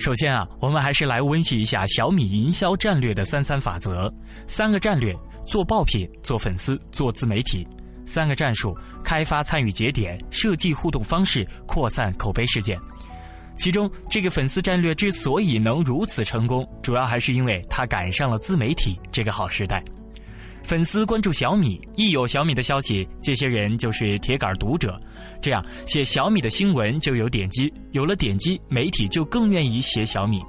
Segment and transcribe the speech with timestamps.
[0.00, 4.10] 首先啊，我们还是来温习一下小米营销战略的三三法则：
[4.46, 5.14] 三个战略，
[5.46, 7.62] 做爆品、做粉丝、做自媒体；
[8.06, 8.74] 三个战术，
[9.04, 12.80] 开发参与节点、设计互动方式、扩散口碑事件。
[13.56, 19.84] 其中，这个粉丝战略之所以能如此成功，主要还是因为它赶上了自媒体这个好时代。
[20.62, 25.00] 粉丝关注小米，一有小米的消息，这些人就是铁杆读者。
[25.40, 30.40] 这样写小米的新闻就有点击，有了点击，媒体就更愿意写小米。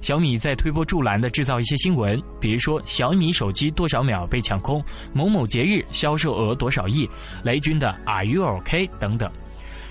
[0.00, 4.82] 小米在推波助澜的制造一些新闻，比如说小米手机多少秒被抢空，
[5.12, 7.06] 某某节日销售额多少亿，
[7.44, 9.30] 雷军的 Are you OK 等等，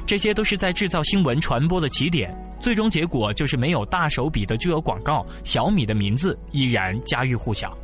[0.08, 2.36] 这些都是在制造新闻传播的起点。
[2.60, 7.78] 最终结果就是没有大手笔的巨额广告，小米的名字依然家喻户晓。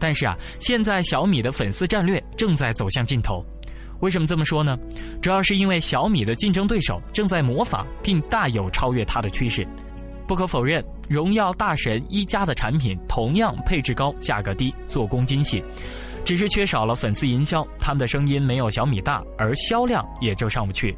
[0.00, 3.44] 但是啊，现在小米的粉丝战略正在走向尽头。
[4.00, 4.78] 为什么这么说呢？
[5.20, 9.64] 主要是因为小米的竞争对手正在模仿并大有超越它的趋势。
[10.26, 15.62] 不可否认，荣耀、大神一加的产品同样配置高、价格低、做工精细，
[16.24, 20.96] 只是缺少了粉丝营销，他们的声音没有小米大，而销量也就上不去。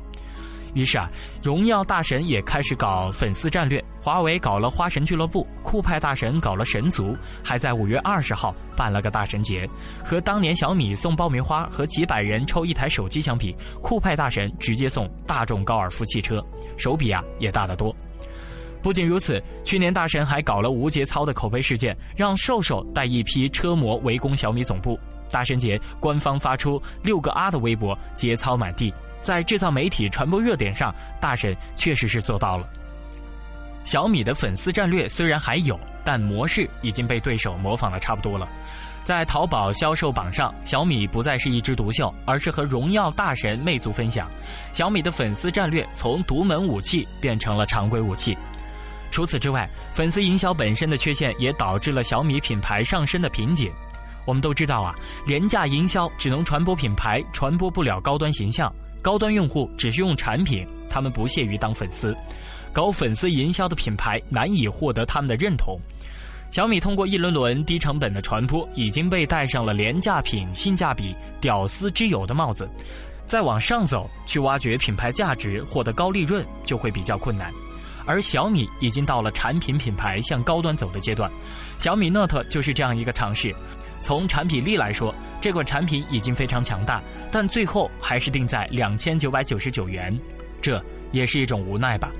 [0.75, 1.11] 于是啊，
[1.43, 7.15] 荣耀大神也开始搞粉丝战略，华为搞了花神俱乐部，酷派大神搞了神族，
[7.45, 9.69] 还在五月二十号办了个大神节。
[10.05, 16.43] 和当年小米送爆米花和几百人抽一台手机相比，酷派大神直接送大众高尔夫汽车，
[16.77, 17.95] 手笔啊也大得多。
[18.81, 24.99] 不仅如此，去年大神还搞了无节操的口碑事件，让瘦瘦带一批车模围攻小米总部。
[25.31, 28.93] 大神节官方发出六个啊的微博，节操满地。
[29.23, 32.67] 在制造媒体传播热点上，大神确实是做到了。
[33.85, 38.49] 小米的粉丝战略虽然还有，但模式已经被对手模仿的差不多了。
[39.05, 44.31] 在淘宝销售榜上，小米不再是一枝独秀，而是和荣耀、大神、魅族分享。
[44.73, 48.39] 小米的粉丝战略从独门武器变成了常规武器。
[49.11, 53.73] 除此之外，粉丝营销本身的缺陷也导致了小米品牌上升的瓶颈。
[54.25, 54.95] 我们都知道啊，
[55.27, 58.73] 廉价营销只能传播品牌，传播不了高端形象。
[59.03, 62.17] 高端用户只是用产品，他们不屑于当粉丝，
[62.73, 65.79] 搞粉丝营销的品牌难以获得他们的认同。
[66.53, 72.69] 小米通过一轮轮低成本的传播，已经被戴上了廉价品、性价比、屌丝之友的帽子。
[73.27, 77.51] 再往上走，去挖掘品牌价值、获得高利润，就会比较困难。
[78.05, 81.31] 而小米已经到了产品品牌向高端走的阶段，
[81.79, 83.55] 小米 Note 就是这样一个尝试。
[84.03, 90.17] 从产品力来说，这款产品已经非常强大，但最后还是定在两千九百九十九元，
[90.61, 90.81] 这
[91.11, 92.13] 也是一种无奈吧。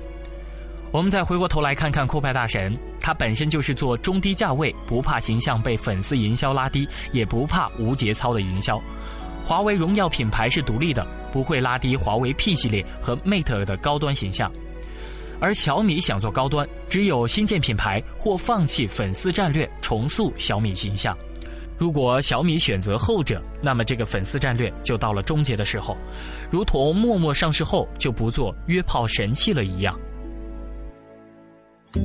[0.91, 8.77] 我们再回过头来看看酷派大神，它本身就是做中低价位，不怕形象被粉丝营销拉低，也不怕无节操的营销。
[9.41, 14.51] 华为荣耀品牌是独立的，不会拉低华为 P 系列和 Mate 的高端形象。
[15.39, 21.17] 而小米想做高端，只有新建品牌或放弃粉丝战略，重塑小米形象。
[21.83, 25.97] 如果小米选择后者，那么这个粉丝战略就到了终结的时候，
[26.49, 29.99] 如同陌陌上市后就不做约炮神器了一样。